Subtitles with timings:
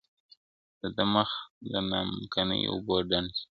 [0.81, 1.29] دده مخ
[1.71, 3.45] د نمکينو اوبو ډنډ سي~